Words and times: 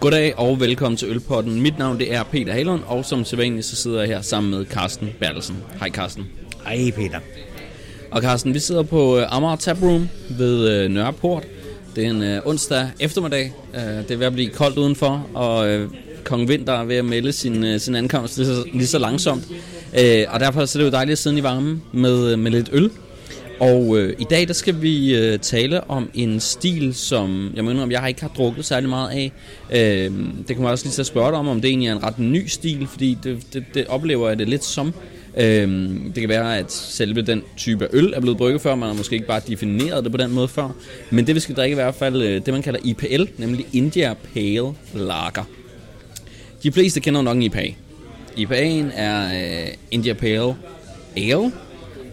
Goddag 0.00 0.38
og 0.38 0.60
velkommen 0.60 0.96
til 0.96 1.08
Ølpotten. 1.08 1.62
Mit 1.62 1.78
navn 1.78 1.98
det 1.98 2.14
er 2.14 2.22
Peter 2.22 2.52
Halund, 2.52 2.80
og 2.86 3.04
som 3.04 3.24
sædvanligt 3.24 3.66
så 3.66 3.76
sidder 3.76 4.00
jeg 4.00 4.08
her 4.08 4.22
sammen 4.22 4.50
med 4.50 4.66
Carsten 4.66 5.08
Bertelsen. 5.20 5.56
Hej 5.78 5.90
Carsten. 5.90 6.26
Hej 6.66 6.90
Peter. 6.90 7.20
Og 8.10 8.22
Carsten, 8.22 8.54
vi 8.54 8.58
sidder 8.58 8.82
på 8.82 9.16
uh, 9.16 9.36
Amager 9.36 9.56
Tap 9.56 9.82
Room 9.82 10.08
ved 10.30 10.84
uh, 10.84 10.92
Nørreport. 10.92 11.46
Det 11.96 12.06
er 12.06 12.10
en 12.10 12.22
uh, 12.22 12.46
onsdag 12.46 12.88
eftermiddag. 13.00 13.52
Det 13.74 14.10
er 14.10 14.16
ved 14.16 14.26
at 14.26 14.32
blive 14.32 14.50
koldt 14.50 14.78
udenfor, 14.78 15.26
og 15.34 15.86
Kong 16.24 16.48
Vinter 16.48 16.72
er 16.72 16.84
ved 16.84 16.96
at 16.96 17.04
melde 17.04 17.32
sin, 17.32 17.80
sin 17.80 17.94
ankomst 17.94 18.36
lige 18.36 18.46
så, 18.46 18.64
lige 18.72 18.86
så 18.86 18.98
langsomt. 18.98 19.44
Og 20.28 20.40
derfor 20.40 20.64
så 20.64 20.78
er 20.78 20.80
det 20.80 20.90
jo 20.90 20.92
dejligt 20.92 21.12
at 21.12 21.18
sidde 21.18 21.38
i 21.38 21.42
varmen 21.42 21.82
med, 21.92 22.36
med 22.36 22.50
lidt 22.50 22.68
øl. 22.72 22.90
Og 23.60 23.98
øh, 23.98 24.14
i 24.18 24.24
dag 24.24 24.48
der 24.48 24.54
skal 24.54 24.82
vi 24.82 25.16
øh, 25.16 25.38
tale 25.38 25.90
om 25.90 26.10
en 26.14 26.40
stil, 26.40 26.94
som 26.94 27.52
jeg 27.56 27.64
mener, 27.64 27.82
om 27.82 27.90
jeg 27.90 28.08
ikke 28.08 28.20
har 28.20 28.28
drukket 28.28 28.64
særlig 28.64 28.88
meget 28.88 29.10
af. 29.10 29.32
Øh, 29.70 30.12
det 30.48 30.56
kan 30.56 30.62
man 30.62 30.70
også 30.70 30.84
lige 30.84 30.92
så 30.92 31.04
spørge 31.04 31.30
dig 31.30 31.38
om, 31.38 31.48
om 31.48 31.60
det 31.60 31.68
egentlig 31.68 31.88
er 31.88 31.92
en 31.92 32.02
ret 32.02 32.18
ny 32.18 32.46
stil, 32.46 32.86
fordi 32.86 33.18
det, 33.22 33.38
det, 33.52 33.64
det 33.74 33.86
oplever 33.86 34.28
jeg 34.28 34.38
det 34.38 34.48
lidt 34.48 34.64
som. 34.64 34.94
Øh, 35.36 35.68
det 36.04 36.14
kan 36.14 36.28
være, 36.28 36.58
at 36.58 36.72
selve 36.72 37.22
den 37.22 37.42
type 37.56 37.88
øl 37.92 38.12
er 38.16 38.20
blevet 38.20 38.38
brygget 38.38 38.60
før, 38.60 38.74
man 38.74 38.88
har 38.88 38.96
måske 38.96 39.14
ikke 39.14 39.26
bare 39.26 39.40
defineret 39.48 40.04
det 40.04 40.12
på 40.12 40.18
den 40.18 40.32
måde 40.32 40.48
før. 40.48 40.68
Men 41.10 41.26
det 41.26 41.34
vi 41.34 41.40
skal 41.40 41.54
drikke 41.54 41.72
i 41.72 41.74
hvert 41.74 41.94
fald, 41.94 42.22
øh, 42.22 42.46
det 42.46 42.54
man 42.54 42.62
kalder 42.62 42.80
IPL, 42.84 43.24
nemlig 43.38 43.66
India 43.72 44.14
Pale 44.34 44.72
Lager. 44.94 45.44
De 46.62 46.72
fleste 46.72 47.00
kender 47.00 47.22
nok 47.22 47.36
en 47.36 47.42
IPA. 47.42 47.74
IPA'en 48.36 48.86
er 48.94 49.26
øh, 49.26 49.68
India 49.90 50.12
Pale 50.12 50.54
Ale, 51.16 51.52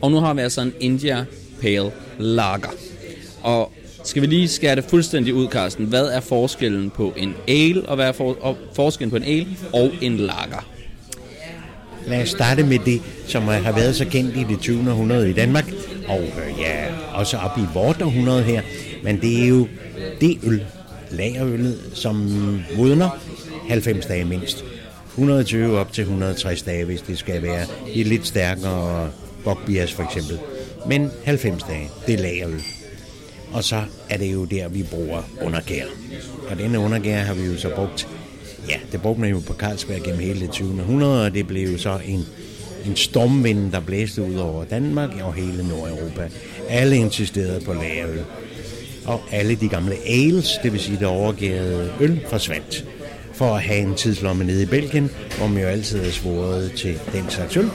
og 0.02 0.12
nu 0.12 0.20
har 0.20 0.34
vi 0.34 0.42
altså 0.42 0.62
en 0.62 0.74
India 0.80 1.26
Pale 1.62 1.92
Lager. 2.20 2.74
Og 3.44 3.72
skal 4.04 4.22
vi 4.22 4.28
lige 4.28 4.48
skære 4.48 4.76
det 4.76 4.84
fuldstændig 4.84 5.34
ud, 5.34 5.48
Carsten. 5.48 5.86
Hvad 5.86 6.06
er 6.06 6.20
forskellen 6.20 6.90
på 6.90 7.14
en 7.18 7.34
ale, 7.48 7.86
og 7.86 7.96
hvad 7.96 8.08
er 8.08 8.12
for, 8.12 8.38
og 8.42 8.58
forskellen 8.74 9.10
på 9.10 9.16
en 9.16 9.24
ale 9.24 9.48
og 9.74 9.92
en 10.02 10.18
lager? 10.18 10.68
Lad 12.08 12.22
os 12.22 12.30
starte 12.30 12.64
med 12.64 12.80
det, 12.80 13.02
som 13.28 13.44
har 13.44 13.72
været 13.72 13.96
så 13.96 14.06
kendt 14.06 14.38
i 14.38 14.44
det 14.50 14.60
20. 14.60 14.92
århundrede 14.92 15.30
i 15.30 15.34
Danmark, 15.34 15.72
og 16.08 16.22
øh, 16.22 16.60
ja, 16.60 16.86
også 17.14 17.38
op 17.38 17.58
i 17.58 17.62
vort 17.74 18.02
århundrede 18.02 18.44
her. 18.44 18.62
Men 19.04 19.22
det 19.22 19.44
er 19.44 19.48
jo 19.48 19.68
det 20.22 20.38
øl, 20.44 20.66
lagerøllet, 21.12 21.80
som 21.94 22.16
modner 22.78 23.10
90 23.70 24.06
dage 24.06 24.26
mindst. 24.26 24.66
120 25.12 25.78
op 25.78 25.94
til 25.94 26.02
160 26.02 26.62
dage, 26.62 26.86
hvis 26.86 27.02
det 27.02 27.18
skal 27.18 27.42
være 27.42 27.66
i 27.94 28.04
lidt 28.04 28.28
stærkere 28.28 29.10
bokbias 29.46 29.94
for 29.94 30.04
eksempel. 30.04 30.40
Men 30.88 31.12
90 31.26 31.64
dage, 31.64 31.90
det 32.08 32.14
er 32.14 32.18
lagerøl. 32.18 32.62
Og 33.52 33.64
så 33.64 33.84
er 34.10 34.18
det 34.18 34.34
jo 34.34 34.46
der, 34.46 34.68
vi 34.68 34.84
bruger 34.84 35.22
undergær. 35.42 35.86
Og 36.50 36.58
denne 36.58 36.80
undergær 36.80 37.20
har 37.20 37.34
vi 37.34 37.44
jo 37.46 37.58
så 37.58 37.70
brugt, 37.76 38.08
ja, 38.70 38.76
det 38.92 39.02
brugte 39.02 39.22
man 39.22 39.30
jo 39.30 39.42
på 39.48 39.54
Carlsberg 39.54 40.04
gennem 40.04 40.20
hele 40.20 40.40
det 40.40 40.52
20. 40.52 40.82
århundrede, 40.82 41.26
og 41.26 41.34
det 41.34 41.48
blev 41.48 41.72
jo 41.72 41.78
så 41.78 42.00
en, 42.06 42.26
en 42.86 42.96
stormvind, 42.96 43.72
der 43.72 43.80
blæste 43.80 44.22
ud 44.22 44.36
over 44.36 44.64
Danmark 44.64 45.10
og 45.24 45.34
hele 45.34 45.68
Nordeuropa. 45.68 46.30
Alle 46.70 46.98
insisterede 46.98 47.62
på 47.66 47.74
lagerøl. 47.74 48.24
Og 49.06 49.22
alle 49.32 49.56
de 49.56 49.70
gamle 49.70 49.96
ales, 50.08 50.60
det 50.64 50.72
vil 50.72 50.80
sige 50.80 50.98
det 50.98 51.08
overgærede 51.08 51.92
øl, 52.00 52.22
forsvandt 52.30 52.86
for 53.36 53.56
at 53.56 53.62
have 53.62 53.80
en 53.80 53.96
tidslomme 53.96 54.44
nede 54.44 54.64
i 54.64 54.66
Belgien, 54.66 55.12
hvor 55.38 55.48
man 55.48 55.62
jo 55.64 55.68
altid 55.68 56.00
er 56.00 56.12
svoret 56.12 56.72
til 56.72 57.00
den 57.14 57.30
slags 57.30 57.58
øl. 57.58 57.70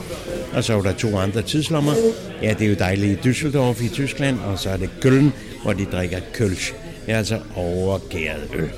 Og 0.53 0.63
så 0.63 0.77
er 0.77 0.81
der 0.81 0.93
to 0.93 1.17
andre 1.17 1.41
tidslommer. 1.41 1.93
Ja, 2.41 2.53
det 2.59 2.61
er 2.61 2.69
jo 2.69 2.75
dejligt 2.79 3.25
i 3.25 3.29
Düsseldorf 3.29 3.85
i 3.85 3.87
Tyskland, 3.87 4.39
og 4.39 4.59
så 4.59 4.69
er 4.69 4.77
det 4.77 4.89
Køln, 5.01 5.33
hvor 5.63 5.73
de 5.73 5.85
drikker 5.85 6.17
Kölsch. 6.17 6.73
Det 7.05 7.13
er 7.13 7.17
altså 7.17 7.39
overgæret 7.55 8.47
øl. 8.53 8.69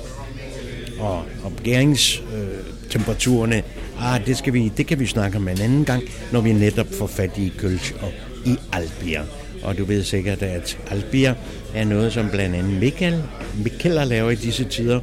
Og 0.98 1.22
opgæringstemperaturerne, 1.44 3.56
øh, 3.56 4.14
ah, 4.14 4.26
det, 4.26 4.36
skal 4.36 4.52
vi, 4.52 4.72
det 4.76 4.86
kan 4.86 5.00
vi 5.00 5.06
snakke 5.06 5.36
om 5.36 5.48
en 5.48 5.60
anden 5.60 5.84
gang, 5.84 6.02
når 6.32 6.40
vi 6.40 6.52
netop 6.52 6.86
får 6.98 7.06
fat 7.06 7.38
i 7.38 7.52
Kölsch 7.58 8.04
og 8.04 8.12
i 8.46 8.56
Albier. 8.72 9.22
Og 9.62 9.78
du 9.78 9.84
ved 9.84 10.04
sikkert, 10.04 10.42
at 10.42 10.78
Albier 10.90 11.34
er 11.74 11.84
noget, 11.84 12.12
som 12.12 12.30
blandt 12.30 12.56
andet 12.56 12.80
Michael, 12.80 13.22
Michael 13.64 14.08
laver 14.08 14.30
i 14.30 14.34
disse 14.34 14.64
tider, 14.64 15.00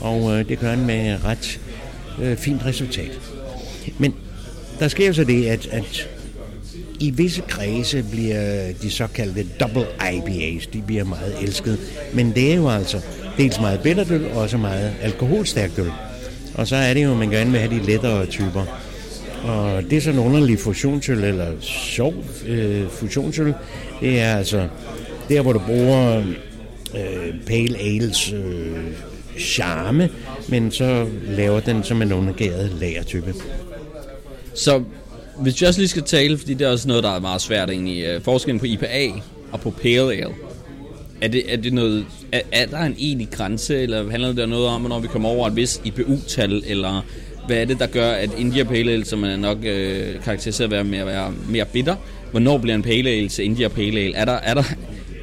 og 0.00 0.38
øh, 0.38 0.48
det 0.48 0.58
gør 0.58 0.70
han 0.70 0.86
med 0.86 1.24
ret 1.24 1.60
øh, 2.22 2.36
fint 2.36 2.66
resultat. 2.66 3.20
Men 3.98 4.14
der 4.82 4.88
sker 4.88 5.06
jo 5.06 5.12
så 5.12 5.24
det, 5.24 5.46
at, 5.46 5.68
at 5.72 6.08
i 7.00 7.10
visse 7.10 7.42
kredse 7.48 8.04
bliver 8.10 8.72
de 8.82 8.90
såkaldte 8.90 9.46
double 9.60 9.86
IPAs, 10.14 10.66
de 10.66 10.82
bliver 10.86 11.04
meget 11.04 11.34
elsket. 11.42 11.78
Men 12.14 12.32
det 12.34 12.52
er 12.52 12.56
jo 12.56 12.68
altså 12.68 13.00
dels 13.36 13.60
meget 13.60 13.80
bitterøl 13.80 14.26
og 14.26 14.40
også 14.40 14.56
meget 14.56 14.94
alkoholstærkt 15.02 15.78
øl. 15.78 15.90
Og 16.54 16.66
så 16.66 16.76
er 16.76 16.94
det 16.94 17.04
jo, 17.04 17.10
at 17.12 17.16
man 17.16 17.30
gerne 17.30 17.50
vil 17.50 17.60
have 17.60 17.74
de 17.74 17.86
lettere 17.86 18.26
typer. 18.26 18.64
Og 19.44 19.82
det 19.82 19.92
er 19.92 20.00
sådan 20.00 20.20
en 20.20 20.26
underlig 20.26 20.58
fusionsøl, 20.58 21.24
eller 21.24 21.46
sjov 21.60 22.14
øh, 22.46 22.88
fusionsøl. 22.88 23.54
Det 24.00 24.20
er 24.20 24.36
altså 24.36 24.68
der, 25.28 25.42
hvor 25.42 25.52
du 25.52 25.58
bruger 25.58 26.22
øh, 26.94 27.34
pale 27.46 27.78
ales 27.78 28.32
øh, 28.32 28.76
charme, 29.38 30.08
men 30.48 30.70
så 30.70 31.06
laver 31.28 31.60
den 31.60 31.84
som 31.84 32.02
en 32.02 32.12
undergæret 32.12 32.70
lagertype. 32.80 33.34
Så 34.54 34.82
hvis 35.38 35.60
vi 35.60 35.66
også 35.66 35.80
lige 35.80 35.88
skal 35.88 36.02
tale, 36.02 36.38
fordi 36.38 36.54
det 36.54 36.66
er 36.66 36.70
også 36.70 36.88
noget, 36.88 37.04
der 37.04 37.10
er 37.10 37.20
meget 37.20 37.40
svært 37.40 37.70
egentlig, 37.70 38.04
øh, 38.04 38.20
forskellen 38.20 38.60
på 38.60 38.66
IPA 38.66 39.08
og 39.52 39.60
på 39.60 39.70
Pale 39.70 40.12
Ale. 40.12 40.34
Er 41.20 41.28
det, 41.28 41.52
er 41.52 41.56
det 41.56 41.72
noget, 41.72 42.06
er, 42.32 42.40
er 42.52 42.66
der 42.66 42.78
en 42.78 42.94
egentlig 42.98 43.28
grænse, 43.30 43.82
eller 43.82 44.10
handler 44.10 44.32
det 44.32 44.48
noget 44.48 44.66
om, 44.66 44.82
når 44.82 45.00
vi 45.00 45.08
kommer 45.08 45.28
over 45.28 45.48
et 45.48 45.56
vis 45.56 45.80
IPU-tal, 45.84 46.62
eller 46.66 47.04
hvad 47.46 47.56
er 47.56 47.64
det, 47.64 47.78
der 47.78 47.86
gør, 47.86 48.10
at 48.10 48.30
India 48.38 48.64
Pale 48.64 48.92
Ale, 48.92 49.04
som 49.04 49.24
er 49.24 49.36
nok 49.36 49.58
øh, 49.64 50.20
karakteriseret 50.24 50.70
ved 50.70 50.78
at 50.78 50.90
være, 50.90 51.06
være 51.06 51.32
mere 51.48 51.64
bitter, 51.64 51.96
hvornår 52.30 52.58
bliver 52.58 52.74
en 52.74 52.82
Pale 52.82 53.10
Ale 53.10 53.28
til 53.28 53.44
India 53.44 53.68
Pale 53.68 54.00
Ale? 54.00 54.14
Er 54.14 54.24
der, 54.24 54.32
er 54.32 54.54
der 54.54 54.62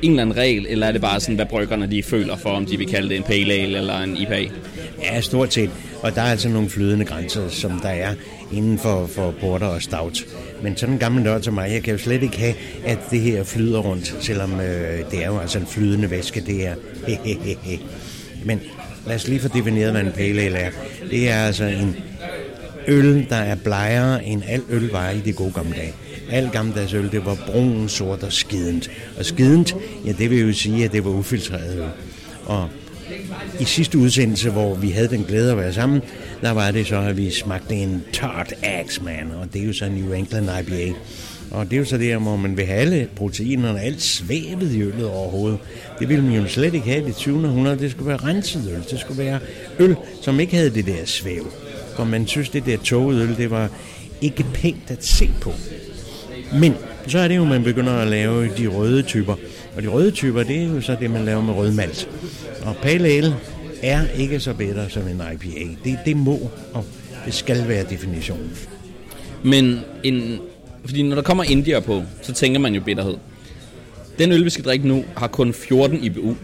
en 0.01 0.09
eller 0.11 0.21
anden 0.21 0.37
regel, 0.37 0.65
eller 0.69 0.87
er 0.87 0.91
det 0.91 1.01
bare 1.01 1.19
sådan, 1.19 1.35
hvad 1.35 1.45
bryggerne 1.45 1.91
de 1.91 2.03
føler 2.03 2.37
for, 2.37 2.49
om 2.49 2.65
de 2.65 2.77
vil 2.77 2.87
kalde 2.87 3.09
det 3.09 3.17
en 3.17 3.23
Pale 3.23 3.53
Ale 3.53 3.77
eller 3.77 3.99
en 3.99 4.17
IPA? 4.17 4.49
Ja, 5.03 5.21
stort 5.21 5.53
set. 5.53 5.69
Og 6.01 6.15
der 6.15 6.21
er 6.21 6.31
altså 6.31 6.49
nogle 6.49 6.69
flydende 6.69 7.05
grænser, 7.05 7.49
som 7.49 7.79
der 7.83 7.89
er 7.89 8.13
inden 8.53 8.77
for, 8.77 9.07
for 9.07 9.33
porter 9.41 9.67
og 9.67 9.81
stout. 9.81 10.25
Men 10.63 10.77
sådan 10.77 10.93
en 10.95 10.99
gammel 10.99 11.23
nørd 11.23 11.41
som 11.41 11.53
mig, 11.53 11.71
jeg 11.71 11.83
kan 11.83 11.93
jo 11.93 11.97
slet 11.97 12.23
ikke 12.23 12.37
have, 12.37 12.53
at 12.85 12.99
det 13.11 13.19
her 13.19 13.43
flyder 13.43 13.79
rundt, 13.79 14.15
selvom 14.19 14.59
øh, 14.59 15.11
det 15.11 15.23
er 15.23 15.27
jo 15.27 15.39
altså 15.39 15.59
en 15.59 15.67
flydende 15.67 16.11
væske, 16.11 16.41
det 16.41 16.67
er. 16.67 16.75
Men 18.45 18.61
lad 19.07 19.15
os 19.15 19.27
lige 19.27 19.39
få 19.39 19.47
defineret, 19.47 19.91
hvad 19.91 20.01
en 20.01 20.11
pale 20.11 20.41
ale 20.41 20.57
er. 20.57 20.71
Det 21.11 21.29
er 21.29 21.35
altså 21.35 21.63
en 21.63 21.95
øl, 22.87 23.29
der 23.29 23.35
er 23.35 23.55
blejere 23.55 24.25
end 24.25 24.43
al 24.47 24.61
øl 24.69 24.89
var 24.91 25.09
i 25.09 25.19
de 25.19 25.33
gode 25.33 25.51
gamle 25.51 25.75
dage. 25.75 25.93
Al 26.31 26.49
gammeldags 26.49 26.93
øl, 26.93 27.11
det 27.11 27.25
var 27.25 27.37
brun, 27.47 27.89
sort 27.89 28.23
og 28.23 28.33
skident. 28.33 28.89
Og 29.17 29.25
skident, 29.25 29.75
ja, 30.05 30.11
det 30.11 30.29
vil 30.29 30.39
jo 30.39 30.53
sige, 30.53 30.85
at 30.85 30.91
det 30.91 31.05
var 31.05 31.11
ufiltreret 31.11 31.77
øl. 31.77 31.89
Og 32.45 32.69
i 33.59 33.65
sidste 33.65 33.97
udsendelse, 33.97 34.49
hvor 34.49 34.75
vi 34.75 34.89
havde 34.89 35.07
den 35.07 35.23
glæde 35.23 35.51
at 35.51 35.57
være 35.57 35.73
sammen, 35.73 36.01
der 36.41 36.51
var 36.51 36.71
det 36.71 36.87
så, 36.87 36.97
at 36.97 37.17
vi 37.17 37.31
smagte 37.31 37.75
en 37.75 38.03
tart 38.13 38.53
Axeman, 38.63 39.31
og 39.41 39.53
det 39.53 39.61
er 39.61 39.65
jo 39.65 39.73
så 39.73 39.89
New 39.89 40.13
England 40.13 40.47
IPA. 40.59 40.93
Og 41.51 41.65
det 41.65 41.73
er 41.73 41.77
jo 41.77 41.85
så 41.85 41.97
der, 41.97 42.17
hvor 42.17 42.35
man 42.35 42.57
vil 42.57 42.65
have 42.65 42.79
alle 42.79 43.07
proteinerne, 43.15 43.81
alt 43.81 44.01
svævet 44.01 44.71
i 44.71 44.81
øllet 44.81 45.05
overhovedet. 45.05 45.59
Det 45.99 46.09
ville 46.09 46.23
man 46.23 46.33
jo 46.33 46.47
slet 46.47 46.73
ikke 46.73 46.89
have 46.89 47.03
i 47.03 47.05
det 47.05 47.15
20. 47.15 47.47
århundrede. 47.47 47.79
Det 47.79 47.91
skulle 47.91 48.07
være 48.07 48.17
renset 48.17 48.71
øl. 48.71 48.83
Det 48.91 48.99
skulle 48.99 49.23
være 49.23 49.39
øl, 49.79 49.95
som 50.21 50.39
ikke 50.39 50.55
havde 50.55 50.69
det 50.69 50.85
der 50.85 51.05
svæv. 51.05 51.51
Og 51.97 52.07
man 52.07 52.27
synes, 52.27 52.49
det 52.49 52.65
der 52.65 52.77
toget 52.77 53.21
øl, 53.21 53.37
det 53.37 53.51
var 53.51 53.69
ikke 54.21 54.45
pænt 54.53 54.91
at 54.91 55.05
se 55.05 55.29
på. 55.41 55.53
Men 56.53 56.75
så 57.07 57.19
er 57.19 57.27
det 57.27 57.35
jo, 57.35 57.45
man 57.45 57.63
begynder 57.63 57.93
at 57.93 58.07
lave 58.07 58.49
de 58.57 58.67
røde 58.67 59.01
typer. 59.01 59.35
Og 59.75 59.83
de 59.83 59.87
røde 59.87 60.11
typer, 60.11 60.43
det 60.43 60.57
er 60.57 60.67
jo 60.67 60.81
så 60.81 60.97
det, 60.99 61.11
man 61.11 61.25
laver 61.25 61.41
med 61.41 61.53
rød 61.53 61.71
malt. 61.71 62.09
Og 62.61 62.75
pale 62.81 63.07
ale 63.07 63.35
er 63.81 64.01
ikke 64.17 64.39
så 64.39 64.53
bedre 64.53 64.89
som 64.89 65.07
en 65.07 65.21
IPA. 65.33 65.75
Det, 65.83 65.99
det 66.05 66.17
må, 66.17 66.51
og 66.73 66.85
det 67.25 67.33
skal 67.33 67.67
være 67.67 67.83
definitionen. 67.89 68.51
Men 69.43 69.79
en, 70.03 70.39
fordi 70.85 71.03
når 71.03 71.15
der 71.15 71.21
kommer 71.21 71.43
indier 71.43 71.79
på, 71.79 72.03
så 72.21 72.33
tænker 72.33 72.59
man 72.59 72.75
jo 72.75 72.81
bitterhed. 72.81 73.15
Den 74.19 74.31
øl, 74.31 74.45
vi 74.45 74.49
skal 74.49 74.65
drikke 74.65 74.87
nu, 74.87 75.03
har 75.17 75.27
kun 75.27 75.53
14 75.53 76.03
IBU. 76.03 76.35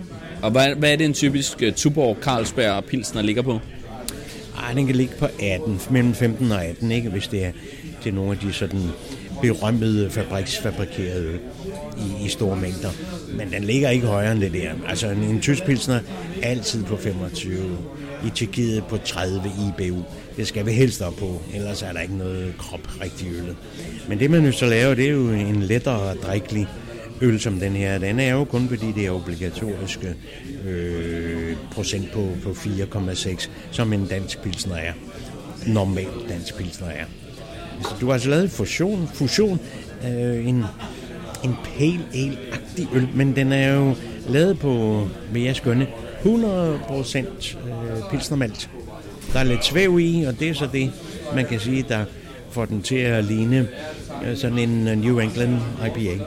Og 0.42 0.52
hvad, 0.52 0.76
hvad 0.76 0.92
er 0.92 0.96
det 0.96 1.06
en 1.06 1.14
typisk 1.14 1.64
uh, 1.68 1.74
Tuborg, 1.74 2.18
Carlsberg 2.22 2.72
og 2.72 2.86
Pilsner 2.86 3.22
ligger 3.22 3.42
på? 3.42 3.60
Ej, 4.58 4.74
den 4.74 4.86
kan 4.86 4.96
ligge 4.96 5.14
på 5.20 5.28
18, 5.40 5.80
mellem 5.90 6.14
15 6.14 6.52
og 6.52 6.66
18, 6.66 6.92
ikke? 6.92 7.10
hvis 7.10 7.28
det 7.28 7.46
er 7.46 7.52
til 8.02 8.14
nogle 8.14 8.32
af 8.32 8.38
de 8.38 8.54
sådan 8.54 8.82
berømmede 9.42 10.10
fabriksfabrikerede 10.10 11.26
øl 11.26 11.40
i, 11.98 12.26
i 12.26 12.30
store 12.30 12.56
mængder. 12.56 12.90
Men 13.38 13.52
den 13.52 13.64
ligger 13.64 13.90
ikke 13.90 14.08
højere 14.08 14.32
end 14.32 14.42
det 14.42 14.54
der. 14.54 14.72
Altså 14.88 15.10
en, 15.10 15.18
en 15.18 15.42
tysk 15.42 15.66
pilsner 15.66 16.00
altid 16.44 16.84
på 16.84 16.98
25. 16.98 17.78
I 18.26 18.30
Tjekkiet 18.30 18.84
på 18.84 18.98
30 18.98 19.42
IBU. 19.68 20.04
Det 20.38 20.48
skal 20.48 20.66
vi 20.66 20.72
helst 20.72 21.02
op 21.02 21.16
på, 21.16 21.42
ellers 21.54 21.82
er 21.82 21.94
der 21.94 22.02
ikke 22.02 22.18
noget 22.18 22.54
krop 22.58 23.02
rigtig 23.02 23.28
øl. 23.28 23.56
Men 24.08 24.20
det 24.20 24.32
man 24.32 24.46
jo 24.46 24.52
så 24.52 24.66
laver, 24.66 24.96
det 24.96 25.06
er 25.06 25.12
jo 25.12 25.30
en 25.30 25.64
lettere 25.64 26.16
drikkelig 26.16 26.68
øl 27.22 27.40
som 27.40 27.60
den 27.60 27.72
her, 27.76 27.98
den 27.98 28.20
er 28.20 28.32
jo 28.32 28.44
kun 28.44 28.70
fordi 28.70 28.92
det 28.92 29.06
er 29.06 29.12
obligatoriske 29.12 30.16
øh, 30.66 31.56
procent 31.72 32.12
på, 32.12 32.30
på 32.44 32.50
4,6, 32.50 33.50
som 33.72 33.94
en 33.94 34.08
dansk 34.08 34.42
pilsner 34.42 34.76
er. 34.76 34.94
Normal 35.68 36.10
dansk 36.30 36.58
pilsner 36.58 36.88
er. 36.88 37.06
Så 37.82 37.96
du 38.02 38.06
har 38.06 38.14
altså 38.14 38.30
lavet 38.30 38.52
fusion, 38.52 39.10
fusion 39.14 39.60
øh, 40.08 40.48
en, 40.48 40.64
en 41.44 41.56
pale 41.78 42.00
ale-agtig 42.14 42.88
øl, 42.94 43.08
men 43.16 43.36
den 43.36 43.52
er 43.52 43.74
jo 43.74 43.96
lavet 44.30 44.60
på, 44.60 45.04
vil 45.32 45.44
jeg 45.44 45.56
skønne, 45.56 45.88
100% 46.24 46.28
øh, 46.28 47.24
pilsnermalt. 48.12 48.70
Der 49.34 49.40
er 49.40 49.44
lidt 49.44 49.66
svæv 49.66 50.00
i, 50.00 50.24
og 50.24 50.40
det 50.40 50.50
er 50.50 50.54
så 50.54 50.68
det, 50.74 50.92
man 51.36 51.46
kan 51.46 51.60
sige, 51.60 51.86
der 51.90 52.06
får 52.52 52.66
den 52.66 52.82
til 52.82 52.96
at 52.96 53.26
ligne 53.26 53.68
øh, 54.26 54.38
sådan 54.38 54.58
en 54.58 54.88
øh, 54.88 54.98
New 54.98 55.20
England 55.20 55.58
IPA. 55.86 56.24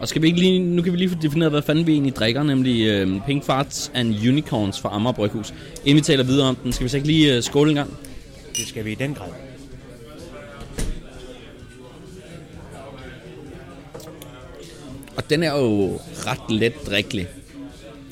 Og 0.00 0.08
skal 0.08 0.22
vi 0.22 0.26
ikke 0.26 0.40
lige, 0.40 0.58
nu 0.58 0.82
kan 0.82 0.92
vi 0.92 0.98
lige 0.98 1.08
få 1.08 1.16
defineret, 1.22 1.52
hvad 1.52 1.62
fanden 1.62 1.86
vi 1.86 1.92
egentlig 1.92 2.16
drikker, 2.16 2.42
nemlig 2.42 2.86
øh, 2.86 3.20
Pink 3.26 3.44
Farts 3.44 3.90
and 3.94 4.14
Unicorns 4.28 4.80
fra 4.80 4.88
Amager 4.92 5.12
Bryghus. 5.12 5.54
Inden 5.84 5.96
vi 5.96 6.00
taler 6.00 6.24
videre 6.24 6.48
om 6.48 6.56
den, 6.56 6.72
skal 6.72 6.84
vi 6.84 6.88
så 6.88 6.96
ikke 6.96 7.06
lige 7.06 7.36
øh, 7.36 7.42
skåle 7.42 7.70
en 7.70 7.76
gang? 7.76 7.90
Det 8.56 8.68
skal 8.68 8.84
vi 8.84 8.92
i 8.92 8.94
den 8.94 9.14
grad. 9.14 9.51
Den 15.32 15.42
er 15.42 15.58
jo 15.58 16.00
ret 16.26 16.50
let 16.50 16.86
drikkelig. 16.86 17.28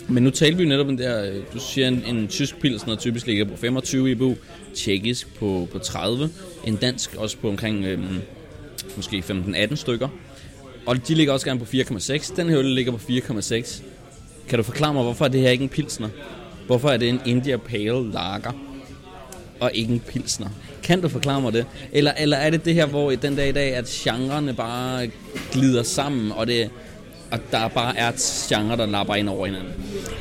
Men 0.08 0.22
nu 0.22 0.30
talte 0.30 0.56
vi 0.56 0.62
jo 0.62 0.68
netop 0.68 0.88
om 0.88 0.96
der, 0.96 1.24
øh, 1.24 1.36
du 1.54 1.58
siger 1.58 1.88
en, 1.88 2.02
en 2.06 2.28
tysk 2.28 2.60
pilsner 2.60 2.96
typisk 2.96 3.26
ligger 3.26 3.44
på 3.44 3.56
25 3.56 4.10
IBU, 4.10 4.36
tjekkisk 4.74 5.34
på, 5.34 5.68
på 5.72 5.78
30, 5.78 6.30
en 6.66 6.76
dansk 6.76 7.14
også 7.16 7.36
på 7.36 7.48
omkring 7.48 7.84
øhm, 7.84 8.20
måske 8.96 9.24
15-18 9.28 9.74
stykker. 9.74 10.08
Og 10.86 11.08
de 11.08 11.14
ligger 11.14 11.32
også 11.32 11.46
gerne 11.46 11.60
på 11.60 11.66
4,6. 11.72 12.36
Den 12.36 12.48
her 12.48 12.58
øl 12.58 12.64
ligger 12.64 12.92
på 12.92 12.98
4,6. 12.98 13.82
Kan 14.48 14.58
du 14.58 14.62
forklare 14.62 14.94
mig, 14.94 15.02
hvorfor 15.02 15.24
er 15.24 15.28
det 15.28 15.40
her 15.40 15.50
ikke 15.50 15.64
en 15.64 15.68
pilsner? 15.68 16.08
Hvorfor 16.66 16.88
er 16.88 16.96
det 16.96 17.08
en 17.08 17.20
India 17.26 17.56
Pale 17.56 18.12
Lager 18.12 18.52
og 19.60 19.70
ikke 19.74 19.92
en 19.92 20.00
pilsner? 20.00 20.48
Kan 20.82 21.00
du 21.00 21.08
forklare 21.08 21.40
mig 21.40 21.52
det? 21.52 21.66
Eller, 21.92 22.12
eller 22.18 22.36
er 22.36 22.50
det 22.50 22.64
det 22.64 22.74
her, 22.74 22.86
hvor 22.86 23.10
i 23.10 23.16
den 23.16 23.36
dag 23.36 23.48
i 23.48 23.52
dag, 23.52 23.74
at 23.74 23.86
genrerne 23.86 24.54
bare 24.54 25.10
glider 25.52 25.82
sammen, 25.82 26.32
og 26.32 26.46
det, 26.46 26.70
at 27.32 27.40
der 27.50 27.68
bare 27.68 27.98
er 27.98 28.12
genre, 28.48 28.76
der 28.76 28.86
lapper 28.86 29.14
ind 29.14 29.28
over 29.28 29.46
hinanden. 29.46 29.72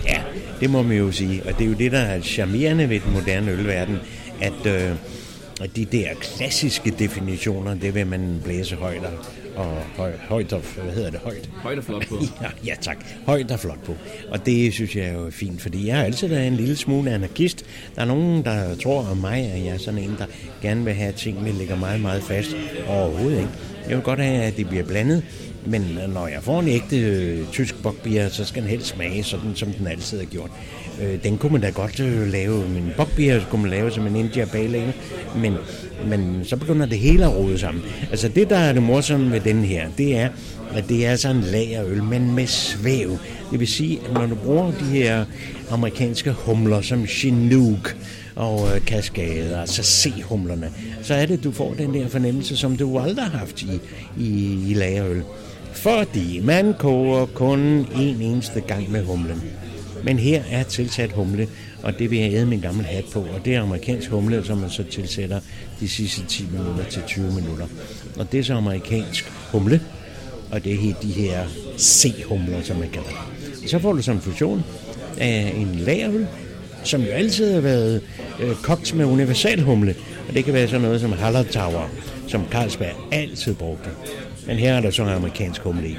Ja, 0.06 0.22
det 0.60 0.70
må 0.70 0.84
man 0.84 0.98
jo 0.98 1.12
sige. 1.12 1.42
Og 1.46 1.58
det 1.58 1.66
er 1.66 1.70
jo 1.70 1.76
det, 1.76 1.92
der 1.92 2.00
er 2.00 2.22
charmerende 2.22 2.90
ved 2.90 3.00
den 3.00 3.14
moderne 3.14 3.52
ølverden, 3.52 3.98
at, 4.42 4.66
øh, 4.66 4.92
at 5.62 5.76
de 5.76 5.86
der 5.86 6.08
klassiske 6.22 6.92
definitioner, 7.00 7.74
det 7.74 7.96
vil 7.96 8.08
man 8.08 8.42
blæse 8.44 8.76
højt 8.76 9.04
og 9.56 9.84
høj, 9.98 10.12
højt 10.30 10.54
og, 10.54 10.62
hvad 10.84 10.94
hedder 10.94 11.10
det, 11.10 11.20
højt? 11.20 11.50
Højt 11.54 11.78
og 11.78 11.84
flot 11.84 12.08
på. 12.08 12.16
ja, 12.42 12.50
ja, 12.66 12.76
tak. 12.82 12.98
Højt 13.26 13.52
og 13.52 13.60
flot 13.60 13.84
på. 13.86 13.96
Og 14.30 14.46
det 14.46 14.74
synes 14.74 14.96
jeg 14.96 15.06
er 15.06 15.14
jo 15.14 15.30
fint, 15.32 15.62
fordi 15.62 15.88
jeg 15.88 16.00
er 16.00 16.04
altid 16.04 16.28
været 16.28 16.48
en 16.48 16.56
lille 16.56 16.76
smule 16.76 17.12
anarkist. 17.12 17.66
Der 17.96 18.02
er 18.02 18.06
nogen, 18.06 18.46
der 18.46 18.76
tror 18.76 19.08
om 19.12 19.18
mig, 19.18 19.52
at 19.52 19.66
jeg 19.66 19.74
er 19.74 19.78
sådan 19.78 20.00
en, 20.00 20.16
der 20.20 20.26
gerne 20.62 20.86
vil 20.86 20.94
have, 20.94 21.10
at 21.10 21.16
tingene 21.16 21.52
ligger 21.52 21.76
meget, 21.76 22.02
meget 22.02 22.24
fast. 22.24 22.56
Overhovedet 22.88 23.38
ikke. 23.38 23.50
Jeg 23.88 23.96
vil 23.98 24.04
godt 24.04 24.20
have, 24.20 24.44
at 24.44 24.58
det 24.58 24.70
bliver 24.70 24.84
blandet, 24.84 25.24
men 25.66 26.00
når 26.14 26.28
jeg 26.28 26.44
får 26.44 26.60
en 26.60 26.68
ægte 26.68 26.98
øh, 26.98 27.48
tysk 27.52 27.84
bokbier, 27.84 28.30
så 28.30 28.46
skal 28.46 28.62
den 28.62 28.70
helst 28.70 28.88
smage 28.88 29.24
sådan, 29.24 29.56
som 29.56 29.74
den 29.74 29.88
altid 29.88 30.20
har 30.20 30.26
gjort. 30.26 30.52
Øh, 31.02 31.24
den 31.24 31.38
kunne 31.38 31.52
man 31.52 31.62
da 31.62 31.70
godt 31.70 32.00
øh, 32.00 32.28
lave, 32.28 32.70
men 32.70 32.92
bokbier 32.98 33.42
kunne 33.50 33.62
man 33.62 33.72
lave 33.72 33.92
som 33.92 34.08
en 34.08 34.16
India 34.16 34.46
Pale 34.46 34.94
men, 35.36 35.56
men 36.06 36.42
så 36.46 36.58
begynder 36.58 36.86
det 36.86 37.00
hele 37.00 37.26
at 37.26 37.36
rode 37.36 37.60
sammen. 37.60 37.84
Altså 38.12 38.28
det, 38.28 38.50
der 38.50 38.58
er 38.58 38.74
det 38.74 38.84
morsomme 38.84 39.32
ved 39.32 39.40
den 39.40 39.64
her, 39.64 39.90
det 39.98 40.18
er, 40.18 40.30
at 40.74 40.90
det 40.90 41.06
er 41.06 41.16
sådan 41.16 41.36
en 41.36 41.44
lagerøl, 41.44 42.04
men 42.04 42.36
med 42.36 42.48
svæv. 42.48 43.18
Det 43.52 43.60
vil 43.60 43.68
sige, 43.68 44.00
at 44.06 44.14
når 44.14 44.26
du 44.26 44.36
bruger 44.36 44.72
de 44.72 44.86
her 44.86 45.26
amerikanske 45.72 46.32
humler 46.32 46.82
som 46.82 47.08
Chinook, 47.08 47.96
og 48.40 48.76
øh, 48.76 48.86
kaskade, 48.86 49.60
altså 49.60 49.84
se-humlerne, 49.84 50.72
så 51.02 51.14
er 51.14 51.26
det, 51.26 51.44
du 51.44 51.52
får 51.52 51.74
den 51.74 51.94
der 51.94 52.08
fornemmelse, 52.08 52.58
som 52.58 52.78
du 52.78 53.00
aldrig 53.00 53.26
har 53.26 53.38
haft 53.38 53.62
i, 53.62 53.80
i, 54.18 54.60
i 54.72 54.74
lagerøl. 54.74 55.24
Fordi 55.74 56.40
man 56.40 56.74
koger 56.80 57.26
kun 57.26 57.60
en 57.96 58.22
eneste 58.22 58.62
gang 58.62 58.92
med 58.92 59.04
humlen. 59.04 59.44
Men 60.04 60.20
her 60.20 60.42
er 60.52 60.64
tilsat 60.64 61.12
humle, 61.12 61.48
og 61.84 62.00
det 62.00 62.12
vil 62.12 62.20
jeg 62.20 62.34
æde 62.34 62.46
min 62.46 62.60
gamle 62.60 62.84
hat 62.84 63.06
på, 63.14 63.20
og 63.20 63.46
det 63.46 63.56
er 63.56 63.62
amerikansk 63.62 64.10
humle, 64.10 64.46
som 64.46 64.58
man 64.58 64.70
så 64.70 64.84
tilsætter 64.84 65.40
de 65.80 65.90
sidste 65.90 66.26
10 66.26 66.48
minutter 66.52 66.84
til 66.84 67.02
20 67.08 67.34
minutter. 67.34 67.66
Og 68.20 68.32
det 68.32 68.40
er 68.40 68.44
så 68.44 68.54
amerikansk 68.54 69.32
humle, 69.52 69.82
og 70.52 70.64
det 70.64 70.74
er 70.74 70.94
de 71.02 71.12
her 71.12 71.46
C-humler, 71.78 72.62
som 72.62 72.78
man 72.78 72.90
kalder 72.90 73.10
det. 73.10 73.70
Så 73.70 73.80
får 73.80 73.94
du 73.94 74.02
som 74.02 74.16
en 74.16 74.22
fusion 74.22 74.64
af 75.18 75.54
en 75.56 75.76
lagerøl, 75.76 76.28
som 76.84 77.02
jo 77.02 77.08
altid 77.08 77.54
har 77.54 77.62
været 77.62 78.02
øh, 78.40 78.56
kogt 78.56 78.96
med 78.96 79.06
universalhumle, 79.06 79.96
og 80.28 80.34
det 80.34 80.46
kan 80.46 80.54
være 80.54 80.68
sådan 80.68 80.82
noget 80.82 81.02
som 81.02 81.12
Hallertauer, 81.12 81.90
som 82.28 82.46
Carlsberg 82.52 82.96
altid 83.12 83.56
brugte. 83.56 83.90
Men 84.50 84.58
her 84.58 84.74
er 84.74 84.82
der 84.82 84.92
så 84.92 85.04
en 85.04 85.10
amerikansk 85.10 85.62
humle 85.62 85.90
i. 85.90 85.96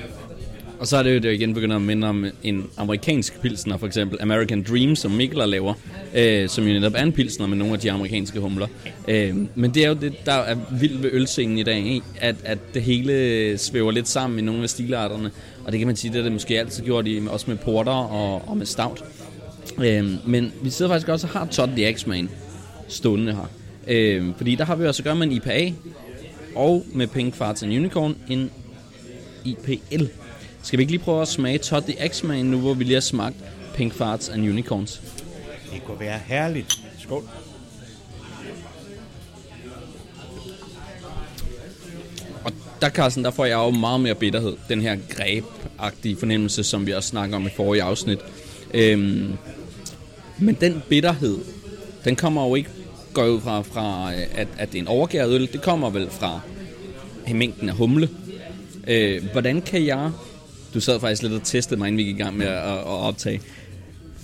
Og 0.78 0.86
så 0.86 0.96
er 0.96 1.02
det 1.02 1.14
jo 1.14 1.18
det 1.18 1.32
igen 1.32 1.54
begynder 1.54 1.76
at 1.76 1.82
minde 1.82 2.08
om 2.08 2.26
en 2.42 2.66
amerikansk 2.76 3.40
pilsner, 3.40 3.76
for 3.76 3.86
eksempel 3.86 4.18
American 4.20 4.62
Dream, 4.62 4.96
som 4.96 5.10
Mikkel 5.10 5.48
laver, 5.48 5.74
øh, 6.14 6.48
som 6.48 6.64
jo 6.64 6.72
netop 6.72 6.92
er 6.96 7.02
en 7.02 7.12
pilsner 7.12 7.46
med 7.46 7.56
nogle 7.56 7.74
af 7.74 7.80
de 7.80 7.92
amerikanske 7.92 8.40
humler. 8.40 8.66
Øh, 9.08 9.36
men 9.54 9.74
det 9.74 9.84
er 9.84 9.88
jo 9.88 9.94
det, 9.94 10.26
der 10.26 10.32
er 10.32 10.56
vildt 10.80 11.02
ved 11.02 11.10
ølscenen 11.12 11.58
i 11.58 11.62
dag, 11.62 11.78
ikke? 11.78 12.06
At, 12.20 12.36
at 12.44 12.58
det 12.74 12.82
hele 12.82 13.58
svæver 13.58 13.90
lidt 13.90 14.08
sammen 14.08 14.38
i 14.38 14.42
nogle 14.42 14.62
af 14.62 14.70
stilarterne. 14.70 15.30
Og 15.64 15.72
det 15.72 15.80
kan 15.80 15.86
man 15.86 15.96
sige, 15.96 16.12
det 16.12 16.18
er 16.18 16.22
det 16.22 16.32
måske 16.32 16.60
altid 16.60 16.84
gjort 16.84 17.06
i, 17.06 17.20
også 17.30 17.44
med 17.48 17.56
porter 17.56 17.92
og, 17.92 18.48
og 18.48 18.56
med 18.56 18.66
stout. 18.66 19.04
Øh, 19.78 20.28
men 20.28 20.52
vi 20.62 20.70
sidder 20.70 20.90
faktisk 20.90 21.08
også 21.08 21.26
og 21.26 21.32
har 21.32 21.46
Todd 21.46 21.70
the 21.76 21.92
X-Man 21.92 22.28
stående 22.88 23.32
her. 23.32 23.50
Øh, 23.88 24.26
fordi 24.36 24.54
der 24.54 24.64
har 24.64 24.76
vi 24.76 24.86
også 24.86 25.00
at 25.00 25.04
gøre 25.04 25.16
med 25.16 25.26
en 25.26 25.32
IPA, 25.32 25.72
og 26.54 26.86
med 26.92 27.06
Pink 27.06 27.34
Farts 27.34 27.62
and 27.62 27.72
Unicorn 27.72 28.16
en 28.28 28.50
IPL. 29.44 30.04
Skal 30.62 30.78
vi 30.78 30.82
ikke 30.82 30.92
lige 30.92 31.02
prøve 31.02 31.22
at 31.22 31.28
smage 31.28 31.58
Todd 31.58 31.82
the 31.82 32.08
X-Man 32.08 32.46
nu, 32.46 32.58
hvor 32.58 32.74
vi 32.74 32.84
lige 32.84 32.94
har 32.94 33.00
smagt 33.00 33.36
Pink 33.74 33.94
Farts 33.94 34.28
and 34.28 34.42
Unicorns? 34.42 35.02
Det 35.72 35.84
kunne 35.84 36.00
være 36.00 36.20
herligt. 36.26 36.80
Skål. 36.98 37.28
Og 42.44 42.52
der, 42.80 42.90
Carsten, 42.90 43.24
der 43.24 43.30
får 43.30 43.44
jeg 43.44 43.56
jo 43.56 43.70
meget 43.70 44.00
mere 44.00 44.14
bitterhed. 44.14 44.56
Den 44.68 44.80
her 44.80 44.96
grebagtige 45.08 46.16
fornemmelse, 46.16 46.64
som 46.64 46.86
vi 46.86 46.92
også 46.92 47.08
snakker 47.08 47.36
om 47.36 47.46
i 47.46 47.50
forrige 47.56 47.82
afsnit. 47.82 48.18
Øhm, 48.74 49.32
men 50.38 50.54
den 50.60 50.82
bitterhed, 50.88 51.38
den 52.04 52.16
kommer 52.16 52.48
jo 52.48 52.54
ikke 52.54 52.70
går 53.12 53.26
ud 53.26 53.40
fra, 53.40 53.62
fra 53.62 54.12
øh, 54.12 54.22
at, 54.34 54.48
at 54.58 54.72
det 54.72 54.78
er 54.78 54.82
en 54.82 54.88
overgæret 54.88 55.30
øl. 55.30 55.52
Det 55.52 55.62
kommer 55.62 55.90
vel 55.90 56.10
fra 56.10 56.40
mængden 57.34 57.68
af 57.68 57.74
humle. 57.74 58.08
Øh, 58.88 59.22
hvordan 59.32 59.62
kan 59.62 59.86
jeg... 59.86 60.10
Du 60.74 60.80
sad 60.80 61.00
faktisk 61.00 61.22
lidt 61.22 61.32
og 61.32 61.42
testede 61.44 61.78
mig, 61.78 61.88
inden 61.88 61.98
vi 61.98 62.02
gik 62.02 62.14
i 62.14 62.22
gang 62.22 62.36
med 62.36 62.46
at, 62.46 62.62
at 62.62 62.84
optage 62.84 63.40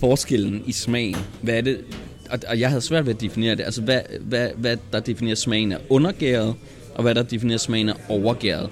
forskellen 0.00 0.62
i 0.66 0.72
smagen. 0.72 1.16
Hvad 1.42 1.54
er 1.54 1.60
det... 1.60 1.80
Og, 2.30 2.38
og 2.48 2.60
jeg 2.60 2.68
havde 2.68 2.82
svært 2.82 3.06
ved 3.06 3.14
at 3.14 3.20
definere 3.20 3.54
det. 3.54 3.64
Altså, 3.64 3.82
hvad, 3.82 4.00
hvad, 4.20 4.48
hvad 4.56 4.76
der 4.92 5.00
definerer 5.00 5.34
smagen 5.34 5.72
af 5.72 5.78
undergæret, 5.88 6.54
og 6.94 7.02
hvad 7.02 7.14
der 7.14 7.22
definerer 7.22 7.58
smagen 7.58 7.88
af 7.88 7.94
overgæret. 8.08 8.68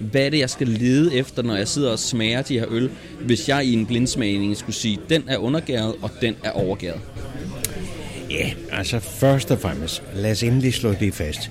Hvad 0.00 0.26
er 0.26 0.30
det, 0.30 0.38
jeg 0.38 0.50
skal 0.50 0.68
lede 0.68 1.14
efter, 1.14 1.42
når 1.42 1.56
jeg 1.56 1.68
sidder 1.68 1.90
og 1.90 1.98
smager 1.98 2.42
de 2.42 2.58
her 2.58 2.66
øl, 2.70 2.90
hvis 3.20 3.48
jeg 3.48 3.64
i 3.64 3.72
en 3.72 3.86
blindsmagning 3.86 4.56
skulle 4.56 4.76
sige, 4.76 4.98
den 5.08 5.24
er 5.26 5.36
undergæret, 5.36 5.94
og 6.02 6.10
den 6.20 6.36
er 6.44 6.50
overgæret? 6.50 7.00
Ja, 8.30 8.50
altså 8.72 8.98
først 8.98 9.50
og 9.50 9.60
fremmest, 9.60 10.02
lad 10.14 10.30
os 10.30 10.42
endelig 10.42 10.74
slå 10.74 10.92
det 10.92 11.14
fast. 11.14 11.50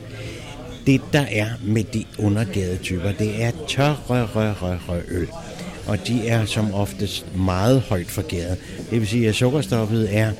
Det, 0.85 1.01
der 1.13 1.25
er 1.31 1.47
med 1.63 1.83
de 1.83 2.05
undergade 2.17 2.77
typer, 2.77 3.11
det 3.11 3.43
er 3.43 3.51
tørre, 3.67 3.97
rør, 4.09 4.25
rør, 4.35 4.53
rør, 4.53 4.77
rør 4.89 5.01
øl. 5.07 5.27
Og 5.87 6.07
de 6.07 6.27
er 6.27 6.45
som 6.45 6.73
oftest 6.73 7.35
meget 7.35 7.81
højt 7.81 8.07
forgæret. 8.07 8.57
Det 8.89 8.99
vil 8.99 9.07
sige, 9.07 9.29
at 9.29 9.35
sukkerstoffet 9.35 10.17
er 10.17 10.31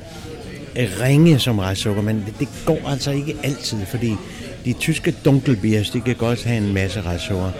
ringe 0.76 1.38
som 1.38 1.58
restsukker, 1.58 2.02
men 2.02 2.24
det 2.38 2.48
går 2.66 2.88
altså 2.88 3.10
ikke 3.10 3.36
altid, 3.42 3.86
fordi 3.86 4.14
de 4.64 4.72
tyske 4.72 5.14
dunkelbiers, 5.24 5.90
de 5.90 6.00
kan 6.00 6.14
godt 6.14 6.44
have 6.44 6.58
en 6.58 6.74
masse 6.74 7.00
restsukker 7.00 7.50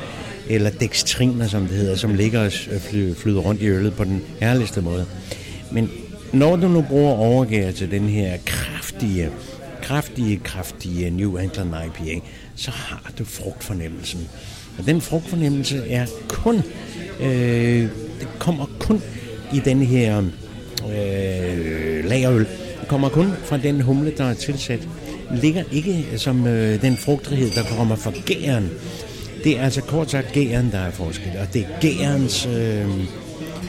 eller 0.49 0.71
dextriner, 0.71 1.49
som 1.49 1.67
det 1.67 1.77
hedder, 1.77 1.97
som 1.97 2.15
ligger 2.15 2.45
og 2.45 2.53
flyder 3.17 3.41
rundt 3.41 3.63
i 3.63 3.69
øllet 3.69 3.95
på 3.95 4.05
den 4.05 4.23
herligste 4.41 4.81
måde. 4.81 5.07
Men 5.71 5.91
når 6.33 6.57
du 6.57 6.69
nu 6.69 6.83
bruger 6.83 7.13
overgær 7.13 7.71
til 7.71 7.91
den 7.91 8.09
her 8.09 8.37
kraftige, 8.47 9.31
kraftige, 9.83 10.37
kraftige 10.37 11.11
New 11.11 11.37
England 11.37 11.71
IPA, 11.87 12.21
så 12.57 12.71
har 12.71 13.13
du 13.19 13.25
frugtfornemmelsen. 13.25 14.29
Og 14.79 14.87
den 14.87 15.01
frugtfornemmelse 15.01 15.91
er 15.91 16.07
kun, 16.29 16.63
øh, 17.21 17.89
det 18.21 18.29
kommer 18.39 18.67
kun 18.81 19.03
i 19.55 19.61
den 19.61 19.83
her 19.83 20.19
øh, 20.85 22.05
lagerøl. 22.05 22.47
Det 22.81 22.89
kommer 22.89 23.09
kun 23.09 23.33
fra 23.45 23.57
den 23.57 23.81
humle, 23.81 24.13
der 24.19 24.25
er 24.25 24.35
tilsat. 24.35 24.89
Ligger 25.43 25.63
ikke 25.73 26.07
som 26.17 26.47
øh, 26.47 26.83
den 26.83 26.97
frugtrighed, 26.97 27.51
der 27.51 27.63
kommer 27.77 27.97
fra 27.97 28.13
gæren. 28.27 28.63
Det 28.65 29.45
Det 29.45 29.59
er 29.59 29.63
altså 29.63 29.83
kort 29.83 30.11
sagt 30.11 30.33
gæren, 30.33 30.71
der 30.73 30.79
er 30.79 30.91
forskel, 30.91 31.31
og 31.41 31.55
det 31.55 31.63
er 31.63 31.81
gærens 31.81 32.47
øh, 32.47 32.89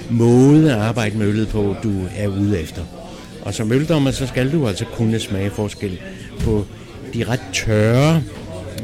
måde 0.09 0.71
at 0.71 0.79
arbejde 0.79 1.17
med 1.17 1.27
øllet 1.27 1.47
på, 1.47 1.75
du 1.83 1.91
er 2.17 2.27
ude 2.27 2.59
efter. 2.59 2.81
Og 3.41 3.53
som 3.53 3.71
øldommer, 3.71 4.11
så 4.11 4.27
skal 4.27 4.51
du 4.51 4.67
altså 4.67 4.85
kunne 4.85 5.19
smage 5.19 5.49
forskel 5.49 5.99
på 6.39 6.65
de 7.13 7.23
ret 7.23 7.41
tørre 7.53 8.23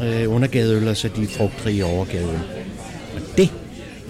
øh, 0.04 0.34
undergadeøl, 0.34 0.88
og 0.88 0.98
så 0.98 1.10
de 1.16 1.28
frugtrige 1.28 1.86
overgadeøl. 1.86 2.40
Og 3.16 3.22
det, 3.38 3.50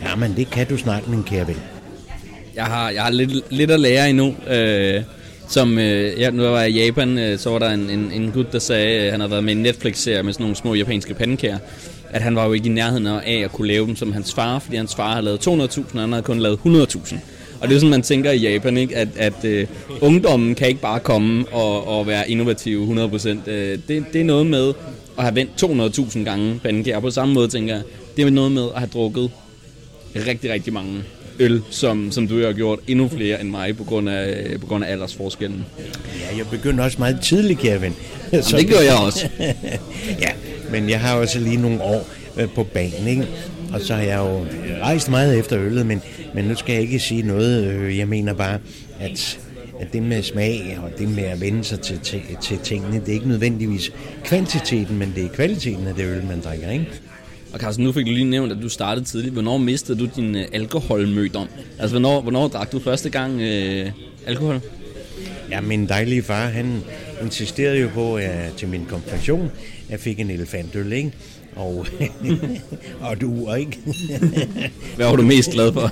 jamen 0.03 0.33
det 0.37 0.49
kan 0.49 0.67
du 0.67 0.77
snart, 0.77 1.07
min 1.07 1.23
kære 1.23 1.47
ven. 1.47 1.57
Jeg 2.55 2.65
har, 2.65 2.89
jeg 2.89 3.03
har 3.03 3.09
lidt, 3.09 3.31
lidt 3.49 3.71
at 3.71 3.79
lære 3.79 4.09
endnu. 4.09 4.35
Øh, 4.49 5.01
som, 5.47 5.79
øh, 5.79 6.19
ja, 6.19 6.29
nu 6.29 6.43
var 6.43 6.61
jeg 6.61 6.69
i 6.69 6.85
Japan, 6.85 7.17
øh, 7.17 7.39
så 7.39 7.49
var 7.49 7.59
der 7.59 7.69
en, 7.69 7.89
en, 7.89 8.11
en 8.11 8.31
gut, 8.31 8.51
der 8.51 8.59
sagde, 8.59 9.05
øh, 9.05 9.11
han 9.11 9.19
havde 9.19 9.31
været 9.31 9.43
med 9.43 9.53
i 9.53 9.57
en 9.57 9.63
Netflix-serie 9.63 10.23
med 10.23 10.33
sådan 10.33 10.43
nogle 10.43 10.55
små 10.55 10.73
japanske 10.73 11.13
pandekager, 11.13 11.57
at 12.09 12.21
han 12.21 12.35
var 12.35 12.45
jo 12.45 12.53
ikke 12.53 12.69
i 12.69 12.71
nærheden 12.71 13.07
af 13.07 13.41
at 13.43 13.51
kunne 13.51 13.67
lave 13.67 13.87
dem 13.87 13.95
som 13.95 14.13
hans 14.13 14.33
far, 14.33 14.59
fordi 14.59 14.77
hans 14.77 14.95
far 14.95 15.11
havde 15.11 15.25
lavet 15.25 15.47
200.000, 15.47 15.81
og 15.93 16.01
han 16.01 16.11
havde 16.11 16.23
kun 16.23 16.39
lavet 16.39 16.59
100.000. 16.65 17.15
Og 17.61 17.67
det 17.67 17.75
er 17.75 17.79
sådan, 17.79 17.89
man 17.89 18.01
tænker 18.01 18.31
i 18.31 18.37
Japan, 18.37 18.77
ikke? 18.77 18.95
at, 18.95 19.07
at 19.17 19.45
øh, 19.45 19.67
ungdommen 20.01 20.55
kan 20.55 20.67
ikke 20.67 20.81
bare 20.81 20.99
komme 20.99 21.45
og, 21.51 21.87
og 21.87 22.07
være 22.07 22.29
innovativ 22.29 22.93
100%. 22.93 23.49
Øh, 23.49 23.79
det, 23.87 24.05
det 24.13 24.21
er 24.21 24.25
noget 24.25 24.45
med 24.45 24.73
at 25.17 25.23
have 25.23 25.35
vendt 25.35 25.63
200.000 25.63 26.23
gange 26.23 26.59
pandekager. 26.63 26.99
På 26.99 27.11
samme 27.11 27.33
måde 27.33 27.47
tænker 27.47 27.73
jeg, 27.73 27.83
det 28.17 28.25
er 28.25 28.29
noget 28.29 28.51
med 28.51 28.63
at 28.75 28.79
have 28.79 28.89
drukket 28.93 29.31
rigtig, 30.15 30.51
rigtig 30.51 30.73
mange 30.73 31.03
øl, 31.39 31.61
som, 31.69 32.11
som 32.11 32.27
du 32.27 32.41
har 32.45 32.53
gjort 32.53 32.79
endnu 32.87 33.07
flere 33.07 33.41
end 33.41 33.49
mig 33.49 33.77
på 33.77 33.83
grund 33.83 34.09
af, 34.09 34.45
på 34.61 34.67
grund 34.67 34.83
af 34.83 34.91
aldersforskellen. 34.91 35.65
Ja, 36.19 36.37
jeg 36.37 36.47
begyndte 36.51 36.81
også 36.81 36.97
meget 36.99 37.19
tidligt, 37.21 37.81
ven. 37.81 37.95
Så 38.41 38.57
det 38.57 38.69
gør 38.69 38.79
jeg 38.79 38.95
også. 39.05 39.29
ja, 40.23 40.29
men 40.71 40.89
jeg 40.89 40.99
har 40.99 41.15
også 41.15 41.39
lige 41.39 41.57
nogle 41.57 41.81
år 41.81 42.07
øh, 42.37 42.49
på 42.49 42.63
banen, 42.63 43.07
ikke? 43.07 43.27
Og 43.73 43.81
så 43.81 43.93
har 43.93 44.01
jeg 44.01 44.17
jo 44.17 44.45
rejst 44.81 45.09
meget 45.09 45.39
efter 45.39 45.59
øllet, 45.59 45.85
men, 45.85 46.01
men 46.33 46.45
nu 46.45 46.55
skal 46.55 46.73
jeg 46.73 46.81
ikke 46.81 46.99
sige 46.99 47.21
noget. 47.21 47.63
Øh, 47.63 47.97
jeg 47.97 48.07
mener 48.07 48.33
bare, 48.33 48.59
at 48.99 49.39
at 49.79 49.93
det 49.93 50.03
med 50.03 50.23
smag 50.23 50.79
og 50.83 50.91
det 50.99 51.09
med 51.09 51.23
at 51.23 51.41
vende 51.41 51.63
sig 51.63 51.79
til, 51.79 51.99
til, 51.99 52.21
til 52.41 52.57
tingene, 52.57 52.99
det 52.99 53.09
er 53.09 53.13
ikke 53.13 53.27
nødvendigvis 53.27 53.91
kvantiteten, 54.23 54.97
men 54.97 55.13
det 55.15 55.25
er 55.25 55.29
kvaliteten 55.29 55.87
af 55.87 55.95
det 55.95 56.05
øl, 56.05 56.23
man 56.25 56.41
drikker, 56.41 56.71
ikke? 56.71 56.87
Og 57.53 57.59
Carsten, 57.59 57.85
nu 57.85 57.91
fik 57.91 58.05
du 58.05 58.11
lige 58.11 58.25
nævnt, 58.25 58.51
at 58.51 58.57
du 58.61 58.69
startede 58.69 59.05
tidligt. 59.05 59.33
Hvornår 59.33 59.57
mistede 59.57 59.99
du 59.99 60.09
din 60.15 60.35
øh, 60.35 60.45
alkoholmødom? 60.53 61.47
Altså, 61.79 61.93
hvornår, 61.93 62.21
hvornår 62.21 62.47
drak 62.47 62.71
du 62.71 62.79
første 62.79 63.09
gang 63.09 63.41
øh, 63.41 63.91
alkohol? 64.25 64.61
Ja, 65.51 65.61
min 65.61 65.87
dejlige 65.89 66.23
far, 66.23 66.47
han 66.47 66.83
insisterede 67.21 67.79
jo 67.79 67.89
på, 67.93 68.15
at 68.15 68.53
til 68.57 68.67
min 68.67 68.85
konfirmation, 68.85 69.51
jeg 69.89 69.99
fik 69.99 70.19
en 70.19 70.29
elefantøl, 70.29 70.93
ikke? 70.93 71.11
Og, 71.55 71.87
og 73.09 73.21
du 73.21 73.53
ikke? 73.53 73.79
Hvad 74.95 75.05
var 75.05 75.15
du 75.15 75.21
mest 75.21 75.51
glad 75.51 75.73
for? 75.73 75.91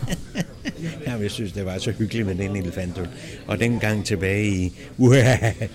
ja, 1.07 1.15
jeg 1.15 1.31
synes, 1.31 1.51
det 1.51 1.65
var 1.65 1.77
så 1.77 1.91
hyggeligt 1.91 2.27
med 2.27 2.35
den 2.35 2.55
elefantøl. 2.55 3.07
Og 3.47 3.59
dengang 3.59 4.05
tilbage 4.05 4.47
i, 4.47 4.73
uh, 4.97 5.15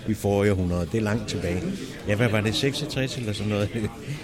i 0.07 0.13
forrige 0.13 0.51
århundrede, 0.51 0.87
det 0.91 0.97
er 0.97 1.01
langt 1.01 1.29
tilbage. 1.29 1.61
Ja, 2.07 2.15
hvad 2.15 2.29
var 2.29 2.41
det, 2.41 2.55
66 2.55 3.17
eller 3.17 3.33
sådan 3.33 3.49
noget? 3.49 3.69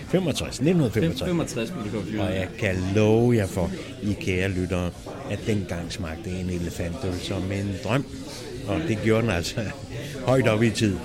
65, 0.10 0.56
1965. 0.56 1.30
65 1.30 1.72
Og 2.20 2.36
jeg 2.36 2.48
kan 2.60 2.76
love 2.96 3.36
jer 3.36 3.48
for, 3.48 3.72
I 4.04 4.14
kære 4.22 4.50
lyttere, 4.50 4.92
at 5.32 5.40
dengang 5.48 5.92
smagte 5.92 6.30
en 6.30 6.50
elefantøl 6.50 7.20
som 7.22 7.52
en 7.52 7.76
drøm. 7.84 8.06
Og 8.68 8.82
det 8.88 9.00
gjorde 9.04 9.22
den 9.22 9.32
altså 9.32 9.62
højt 10.26 10.48
op 10.48 10.64
i 10.64 10.70
tid. 10.70 10.96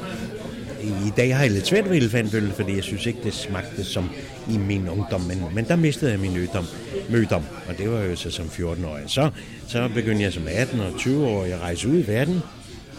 I 0.83 1.13
dag 1.17 1.37
har 1.37 1.43
jeg 1.43 1.53
lidt 1.53 1.67
svært 1.67 1.91
ved 1.91 1.97
elefantøl, 1.97 2.53
fordi 2.57 2.77
jeg 2.77 2.85
synes 2.85 3.07
ikke, 3.07 3.19
det 3.25 3.35
smagte 3.35 3.85
som 3.85 4.11
i 4.51 4.59
min 4.59 4.89
ungdom. 4.89 5.21
Men, 5.21 5.45
men 5.55 5.65
der 5.65 5.77
mistede 5.77 6.11
jeg 6.11 6.21
min 6.21 6.37
ødom, 6.37 6.67
mødom, 7.11 7.43
og 7.69 7.79
det 7.79 7.91
var 7.91 8.01
jo 8.01 8.17
så 8.17 8.31
som 8.31 8.47
14-årig. 8.47 9.03
Så, 9.07 9.31
så 9.69 9.89
begyndte 9.95 10.23
jeg 10.23 10.33
som 10.33 10.43
18 10.49 10.81
og 10.81 10.99
20 10.99 11.27
år 11.27 11.45
at 11.45 11.61
rejse 11.61 11.89
ud 11.89 11.99
i 11.99 12.07
verden, 12.07 12.41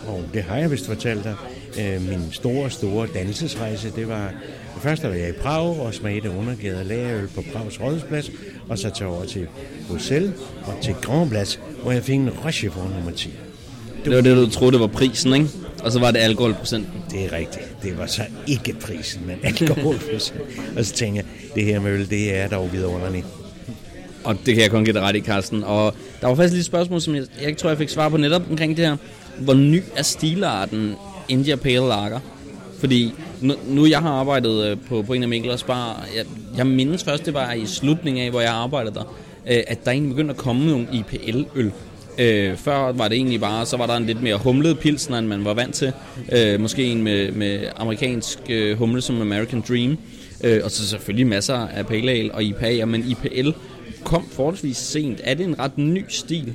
og 0.07 0.23
det 0.33 0.43
har 0.43 0.57
jeg 0.57 0.71
vist 0.71 0.85
fortalt 0.85 1.23
dig. 1.23 1.35
Øh, 1.79 2.09
min 2.09 2.31
store, 2.31 2.69
store 2.69 3.07
dansesrejse, 3.13 3.91
det 3.95 4.07
var... 4.07 4.33
Først 4.81 5.03
var 5.03 5.09
jeg 5.09 5.29
i 5.29 5.31
Prag 5.31 5.79
og 5.79 5.93
smagte 5.93 6.29
undergade 6.29 6.83
lagerøl 6.83 7.27
på 7.27 7.43
Prags 7.53 7.81
Rådhusplads, 7.81 8.31
og 8.69 8.77
så 8.77 8.89
tog 8.89 9.15
over 9.15 9.25
til 9.25 9.47
Bruxelles 9.87 10.33
og 10.65 10.77
til 10.81 10.93
Grand 10.93 11.29
Place, 11.29 11.59
hvor 11.81 11.91
jeg 11.91 12.03
fik 12.03 12.15
en 12.15 12.29
Rochefort 12.29 12.89
nummer 12.95 13.11
10. 13.11 13.29
Det 14.05 14.15
var 14.15 14.21
det, 14.21 14.35
du 14.35 14.49
troede, 14.49 14.71
det 14.71 14.79
var 14.79 14.87
prisen, 14.87 15.33
ikke? 15.33 15.47
Og 15.83 15.91
så 15.91 15.99
var 15.99 16.11
det 16.11 16.19
alkoholprocent. 16.19 16.87
Det 17.11 17.25
er 17.25 17.31
rigtigt. 17.31 17.75
Det 17.83 17.97
var 17.97 18.05
så 18.05 18.21
ikke 18.47 18.73
prisen, 18.73 19.27
men 19.27 19.39
alkoholprocent. 19.43 20.41
og 20.77 20.85
så 20.85 20.93
tænkte 20.93 21.17
jeg, 21.17 21.55
det 21.55 21.65
her 21.65 21.79
med 21.79 21.91
øl, 21.91 22.09
det 22.09 22.37
er 22.37 22.47
dog 22.47 22.73
vidunderligt. 22.73 23.25
Og 24.23 24.35
det 24.45 24.53
kan 24.53 24.63
jeg 24.63 24.71
kun 24.71 24.83
give 24.83 24.93
dig 24.93 25.01
ret 25.01 25.15
i, 25.15 25.21
Carsten. 25.21 25.63
Og 25.63 25.93
der 26.21 26.27
var 26.27 26.35
faktisk 26.35 26.53
lige 26.53 26.59
et 26.59 26.65
spørgsmål, 26.65 27.01
som 27.01 27.15
jeg, 27.15 27.23
jeg 27.41 27.57
tror, 27.57 27.69
jeg 27.69 27.77
fik 27.77 27.89
svar 27.89 28.09
på 28.09 28.17
netop 28.17 28.41
omkring 28.49 28.77
det 28.77 28.85
her. 28.85 28.97
Hvor 29.39 29.53
ny 29.53 29.83
er 29.95 30.01
stilarten 30.01 30.95
India 31.29 31.55
Pale 31.55 31.87
Lager? 31.87 32.19
Fordi 32.79 33.13
nu, 33.41 33.53
nu 33.67 33.85
jeg 33.85 33.99
har 33.99 34.09
arbejdet 34.09 34.65
øh, 34.65 34.77
på, 34.89 35.01
på 35.01 35.13
en 35.13 35.23
af 35.23 35.29
Miklers 35.29 35.63
bar, 35.63 36.07
jeg, 36.15 36.25
jeg 36.57 36.67
mindes 36.67 37.03
først, 37.03 37.25
det 37.25 37.33
var 37.33 37.53
i 37.53 37.65
slutningen 37.65 38.25
af, 38.25 38.31
hvor 38.31 38.41
jeg 38.41 38.51
arbejdede 38.51 38.95
der, 38.95 39.15
øh, 39.47 39.63
at 39.67 39.85
der 39.85 39.91
egentlig 39.91 40.09
begyndte 40.09 40.31
at 40.31 40.37
komme 40.37 40.65
nogle 40.65 40.87
IPL-øl. 40.93 41.71
Øh, 42.17 42.57
før 42.57 42.91
var 42.91 43.07
det 43.07 43.15
egentlig 43.15 43.39
bare, 43.41 43.65
så 43.65 43.77
var 43.77 43.87
der 43.87 43.95
en 43.95 44.05
lidt 44.05 44.23
mere 44.23 44.37
humlet 44.37 44.79
pilsner, 44.79 45.17
end 45.17 45.27
man 45.27 45.45
var 45.45 45.53
vant 45.53 45.75
til. 45.75 45.91
Øh, 46.31 46.59
måske 46.59 46.83
en 46.83 47.03
med, 47.03 47.31
med 47.31 47.59
amerikansk 47.75 48.39
øh, 48.49 48.77
humle 48.77 49.01
som 49.01 49.21
American 49.21 49.63
Dream. 49.67 49.97
Øh, 50.43 50.61
og 50.63 50.71
så 50.71 50.87
selvfølgelig 50.87 51.27
masser 51.27 51.67
af 51.67 51.87
Pale 51.87 52.11
Ale 52.11 52.33
og 52.33 52.43
IPA, 52.43 52.85
men 52.85 53.05
IPL 53.09 53.49
kom 54.03 54.27
forholdsvis 54.31 54.77
sent. 54.77 55.21
Er 55.23 55.33
det 55.33 55.45
en 55.45 55.59
ret 55.59 55.77
ny 55.77 56.03
stil? 56.07 56.53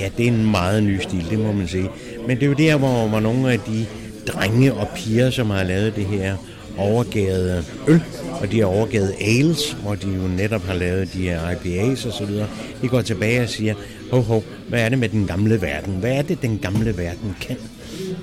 Ja, 0.00 0.08
det 0.16 0.28
er 0.28 0.30
en 0.32 0.50
meget 0.50 0.82
ny 0.82 1.00
stil, 1.00 1.26
det 1.30 1.38
må 1.38 1.52
man 1.52 1.68
sige. 1.68 1.90
Men 2.26 2.36
det 2.36 2.42
er 2.42 2.46
jo 2.46 2.52
der, 2.52 2.76
hvor, 2.76 3.08
hvor 3.08 3.20
nogle 3.20 3.52
af 3.52 3.60
de 3.60 3.86
drenge 4.26 4.74
og 4.74 4.88
piger, 4.96 5.30
som 5.30 5.50
har 5.50 5.64
lavet 5.64 5.96
det 5.96 6.04
her 6.04 6.36
overgærede 6.78 7.64
øl, 7.88 8.02
og 8.40 8.52
de 8.52 8.58
har 8.58 8.66
overgærede 8.66 9.14
ales, 9.20 9.72
hvor 9.72 9.94
de 9.94 10.06
jo 10.06 10.28
netop 10.28 10.66
har 10.66 10.74
lavet 10.74 11.12
de 11.12 11.22
her 11.22 11.50
IPAs 11.50 12.06
og 12.06 12.12
så 12.12 12.24
videre. 12.24 12.48
De 12.82 12.88
går 12.88 13.02
tilbage 13.02 13.42
og 13.42 13.48
siger, 13.48 13.74
ho, 14.14 14.20
ho, 14.20 14.42
hvad 14.68 14.80
er 14.80 14.88
det 14.88 14.98
med 14.98 15.08
den 15.08 15.26
gamle 15.26 15.62
verden? 15.62 15.94
Hvad 15.94 16.12
er 16.12 16.22
det, 16.22 16.42
den 16.42 16.58
gamle 16.58 16.98
verden 16.98 17.36
kan? 17.40 17.56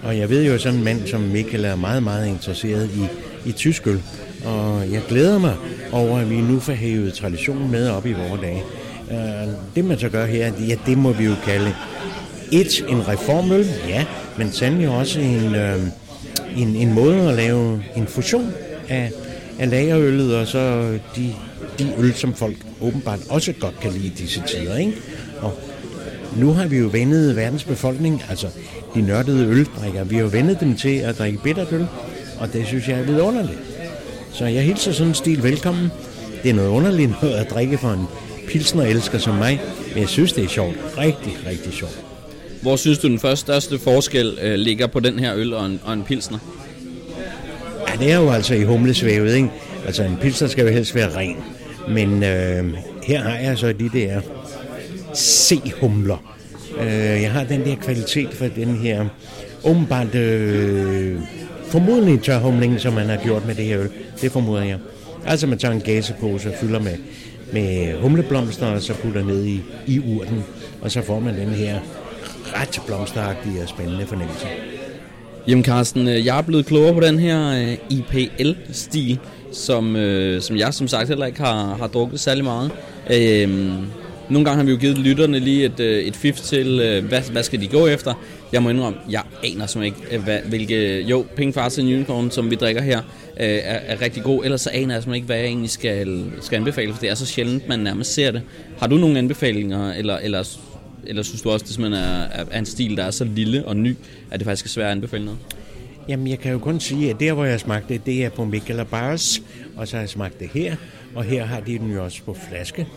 Og 0.04 0.18
jeg 0.18 0.30
ved 0.30 0.46
jo, 0.46 0.58
sådan 0.58 0.78
en 0.78 0.84
mand 0.84 1.08
som 1.08 1.22
Mikkel 1.22 1.66
er 1.66 1.76
meget, 1.76 2.04
meget 2.04 2.28
interesseret 2.28 2.90
i, 2.96 3.06
i 3.50 3.52
tysk 3.52 3.88
øl. 3.88 4.02
Og 4.46 4.92
jeg 4.92 5.02
glæder 5.10 5.40
mig 5.40 5.56
over, 5.92 6.18
at 6.18 6.30
vi 6.30 6.42
nu 6.42 6.60
får 6.60 6.74
hævet 6.74 7.14
traditionen 7.14 7.72
med 7.72 7.90
op 7.90 8.06
i 8.06 8.14
vores 8.14 8.42
dage. 8.42 8.64
Øh, 9.12 9.54
det 9.76 9.86
man 9.86 10.00
så 10.00 10.10
gør 10.10 10.26
her, 10.26 10.52
ja, 10.68 10.76
det 10.86 10.98
må 10.98 11.12
vi 11.12 11.26
jo 11.26 11.36
kalde 11.46 11.74
et, 12.52 12.86
en 12.90 13.08
reformøl, 13.08 13.66
ja, 13.88 14.06
men 14.38 14.52
sandelig 14.52 14.90
også 14.90 15.20
en, 15.20 15.56
øh, 15.56 15.80
en, 16.58 16.76
en 16.76 16.94
måde 16.94 17.30
at 17.30 17.36
lave 17.36 17.84
en 17.96 18.08
fusion 18.08 18.54
af, 18.90 19.12
af 19.60 19.70
lagerøllet 19.70 20.36
og 20.36 20.48
så 20.48 20.92
de, 21.16 21.34
de 21.80 21.94
øl, 21.98 22.14
som 22.14 22.34
folk 22.34 22.58
åbenbart 22.82 23.20
også 23.30 23.54
godt 23.54 23.80
kan 23.80 23.92
lide 23.92 24.06
i 24.06 24.10
disse 24.10 24.44
tider. 24.48 24.78
Ikke? 24.78 24.94
Og 25.42 25.60
nu 26.38 26.54
har 26.54 26.68
vi 26.68 26.78
jo 26.78 26.90
vendet 26.92 27.36
verdens 27.36 27.64
befolkning, 27.64 28.24
altså 28.30 28.48
de 28.96 29.02
nørdede 29.02 29.46
øldrikker, 29.48 30.04
vi 30.04 30.16
har 30.16 30.22
jo 30.22 30.30
vendet 30.32 30.60
dem 30.60 30.76
til 30.76 30.96
at 30.98 31.18
drikke 31.18 31.40
bittert 31.44 31.68
øl, 31.72 31.88
og 32.40 32.54
det 32.54 32.68
synes 32.68 32.88
jeg 32.88 33.00
er 33.00 33.04
vidunderligt. 33.04 33.60
Så 34.34 34.46
jeg 34.46 34.64
hilser 34.64 34.92
sådan 34.92 35.08
en 35.08 35.16
stil 35.16 35.44
velkommen. 35.44 35.92
Det 36.44 36.50
er 36.50 36.54
noget 36.54 36.70
underligt 36.70 37.12
noget 37.22 37.36
at 37.36 37.50
drikke 37.50 37.78
for 37.78 37.90
en 37.92 38.06
pilsner 38.48 38.84
elsker 38.84 39.18
som 39.18 39.36
mig, 39.36 39.62
men 39.94 40.00
jeg 40.02 40.10
synes, 40.10 40.34
det 40.34 40.44
er 40.44 40.48
sjovt. 40.48 40.76
Rigtig, 40.98 41.38
rigtig 41.48 41.74
sjovt. 41.74 42.04
Hvor 42.62 42.76
synes 42.76 43.00
du, 43.00 43.08
den 43.08 43.20
første 43.20 43.42
største 43.42 43.80
forskel 43.80 44.38
øh, 44.42 44.54
ligger 44.56 44.88
på 44.88 45.00
den 45.00 45.20
her 45.20 45.36
øl 45.36 45.54
og 45.54 45.66
en, 45.66 45.80
og 45.84 45.94
en 45.94 46.04
pilsner? 46.04 46.38
Ja, 47.88 48.06
det 48.06 48.12
er 48.12 48.20
jo 48.20 48.30
altså 48.30 48.54
i 48.54 48.64
humlesvævet, 48.64 49.36
ikke? 49.36 49.50
Altså 49.86 50.04
en 50.04 50.18
pilsner 50.22 50.48
skal 50.48 50.66
jo 50.66 50.72
helst 50.72 50.96
være 50.96 51.18
ren. 51.18 51.38
Men 51.90 52.24
øh, 52.24 52.74
her 53.04 53.22
har 53.22 53.38
jeg 53.38 53.58
så 53.58 53.74
de 53.74 53.90
der 53.94 54.22
C-humler. 55.16 56.34
Øh, 56.80 57.22
jeg 57.22 57.32
har 57.32 57.44
den 57.44 57.66
der 57.66 57.76
kvalitet 57.76 58.34
for 58.34 58.46
den 58.46 58.76
her 58.76 59.06
åbenbart 59.64 60.16
øh, 60.16 61.20
formodentlig 61.68 62.22
tørhumling, 62.22 62.80
som 62.80 62.94
man 62.94 63.10
har 63.10 63.18
gjort 63.18 63.46
med 63.46 63.56
det 63.56 63.66
her 63.66 63.80
øl. 63.80 63.90
Det 64.22 64.32
formoder 64.32 64.64
jeg. 64.64 64.78
Altså 65.26 65.48
man 65.48 65.58
tager 65.58 65.74
en 65.74 65.82
gasepose 65.82 66.50
og 66.50 66.56
fylder 66.62 66.80
med, 66.80 66.96
med 67.54 68.00
humleblomster, 68.02 68.66
og 68.66 68.82
så 68.82 68.94
putter 68.94 69.24
ned 69.24 69.46
i, 69.46 69.62
i 69.88 70.00
urten, 70.00 70.44
og 70.82 70.92
så 70.92 71.02
får 71.02 71.20
man 71.20 71.40
den 71.40 71.50
her 71.50 71.80
ret 72.46 72.82
blomsteragtige 72.88 73.62
og 73.62 73.70
spændende 73.70 74.06
fornemmelse. 74.06 74.48
Jamen 75.48 75.66
Carsten, 75.66 76.08
øh, 76.08 76.26
jeg 76.26 76.38
er 76.38 76.42
blevet 76.42 76.66
klogere 76.66 76.94
på 76.94 77.00
den 77.00 77.20
her 77.20 77.52
øh, 77.52 77.78
IPL-stil, 77.90 79.20
som, 79.52 79.96
øh, 79.96 80.42
som 80.42 80.58
jeg 80.58 80.74
som 80.74 80.88
sagt 80.88 81.08
heller 81.08 81.26
ikke 81.26 81.40
har, 81.40 81.76
har 81.76 81.88
drukket 81.88 82.20
særlig 82.20 82.44
meget. 82.44 82.72
Øh, 83.10 83.74
nogle 84.30 84.46
gange 84.46 84.58
har 84.58 84.64
vi 84.64 84.72
jo 84.72 84.78
givet 84.78 84.98
lytterne 84.98 85.40
lige 85.40 85.66
et, 85.66 85.80
øh, 85.80 86.04
et 86.04 86.16
fif 86.16 86.36
til, 86.36 86.80
øh, 86.80 87.06
hvad, 87.06 87.22
hvad 87.32 87.44
skal 87.44 87.62
de 87.62 87.68
gå 87.68 87.88
efter. 87.88 88.14
Jeg 88.54 88.64
må 88.64 88.70
indrømme, 88.70 89.00
jeg 89.10 89.24
aner 89.44 89.66
som 89.66 89.84
ikke, 89.84 89.98
øh, 90.12 90.24
hvad, 90.24 90.40
hvilke... 90.50 91.02
Jo, 91.02 91.26
Pink 91.36 91.54
Farce 91.54 91.82
Unicorn, 91.82 92.32
som 92.32 92.52
vi 92.52 92.56
drikker 92.56 92.82
her, 92.82 93.02
er, 93.36 93.80
er 93.96 94.02
rigtig 94.02 94.24
god. 94.24 94.44
Ellers 94.44 94.62
så 94.62 94.70
aner 94.74 94.94
jeg 94.94 95.04
som 95.04 95.14
ikke, 95.14 95.26
hvad 95.26 95.38
jeg 95.38 95.46
egentlig 95.46 95.70
skal, 95.70 96.26
skal 96.42 96.56
anbefale, 96.56 96.94
for 96.94 97.02
det 97.02 97.10
er 97.10 97.16
så 97.16 97.26
sjældent, 97.26 97.68
man 97.68 97.80
nærmest 97.80 98.14
ser 98.14 98.32
det. 98.32 98.42
Har 98.80 98.88
du 98.88 98.96
nogle 98.96 99.18
anbefalinger, 99.18 99.94
eller, 99.94 100.18
eller, 100.18 100.58
eller 101.04 101.24
synes 101.24 101.42
du 101.42 101.50
også, 101.50 101.66
det 101.66 101.74
simpelthen 101.74 102.04
er, 102.04 102.46
er 102.52 102.60
en 102.60 102.66
stil, 102.66 102.98
der 102.98 103.04
er 103.04 103.12
så 103.12 103.24
lille 103.24 103.66
og 103.66 103.78
ny, 103.78 103.96
at 104.32 104.40
det 104.40 104.46
faktisk 104.46 104.66
er 104.66 104.70
svært 104.70 104.86
at 104.86 104.92
anbefale 104.92 105.26
noget? 105.26 105.40
Jamen, 106.10 106.28
jeg 106.28 106.40
kan 106.40 106.52
jo 106.52 106.60
kun 106.60 106.80
sige, 106.80 107.10
at 107.10 107.20
der, 107.20 107.34
hvor 107.34 107.46
jeg 107.46 107.60
smagte 107.60 107.94
det, 107.94 108.06
det 108.06 108.26
er 108.26 108.30
på 108.30 108.46
Michael 108.46 108.86
Bars, 108.86 109.42
og 109.78 109.88
så 109.88 109.96
har 109.96 110.02
jeg 110.02 110.10
smagt 110.10 110.40
det 110.40 110.50
her, 110.54 110.76
og 111.16 111.24
her 111.24 111.46
har 111.46 111.60
de 111.60 111.78
den 111.78 111.92
jo 111.92 112.04
også 112.04 112.24
på 112.24 112.38
flaske, 112.50 112.88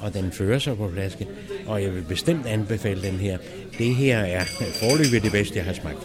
og 0.00 0.14
den 0.14 0.32
fører 0.32 0.58
sig 0.58 0.76
på 0.76 0.90
flaske, 0.92 1.26
og 1.66 1.82
jeg 1.82 1.94
vil 1.94 2.02
bestemt 2.02 2.46
anbefale 2.46 3.02
den 3.02 3.14
her. 3.14 3.38
Det 3.78 3.94
her 3.94 4.18
er 4.18 4.44
forløbet 4.80 5.22
det 5.22 5.32
bedste, 5.32 5.56
jeg 5.56 5.64
har 5.64 5.72
smagt. 5.72 5.98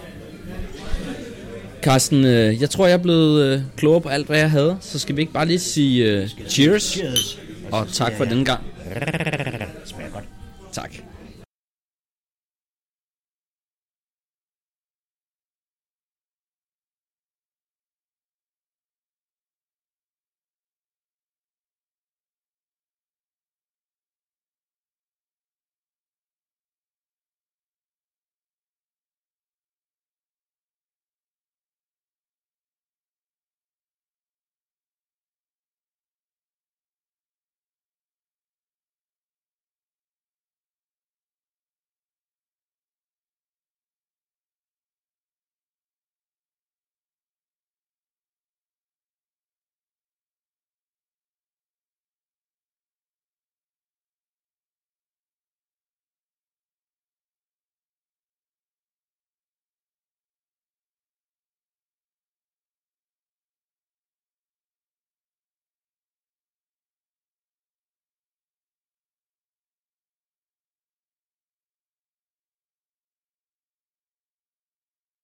Carsten, 1.81 2.25
øh, 2.25 2.61
jeg 2.61 2.69
tror, 2.69 2.87
jeg 2.87 2.93
er 2.93 2.97
blevet 2.97 3.43
øh, 3.43 3.61
klogere 3.77 4.01
på 4.01 4.09
alt, 4.09 4.27
hvad 4.27 4.37
jeg 4.39 4.51
havde, 4.51 4.77
så 4.81 4.99
skal 4.99 5.15
vi 5.15 5.21
ikke 5.21 5.33
bare 5.33 5.45
lige 5.45 5.59
sige 5.59 6.21
uh, 6.23 6.29
cheers, 6.47 6.83
cheers. 6.83 7.39
og 7.71 7.87
tak 7.91 8.13
for 8.17 8.25
den 8.25 8.45
gang. 8.45 8.63